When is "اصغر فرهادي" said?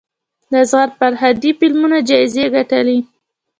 0.63-1.51